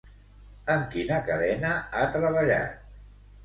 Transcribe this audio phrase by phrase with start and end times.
[0.75, 2.85] Amb quina cadena ha treballat?